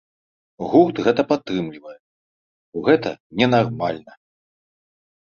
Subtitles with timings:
[0.69, 1.93] Гурт гэта падтрымлівае,
[2.77, 3.09] бо гэта
[3.41, 4.13] ненармальна.